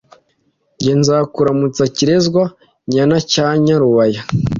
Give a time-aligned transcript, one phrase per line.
[0.81, 4.21] Jye nzakuramutsa: Kirezwa-nyana cya Nyarubaya